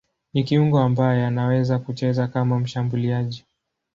[0.33, 3.45] Ni kiungo ambaye anaweza kucheza kama mshambuliaji.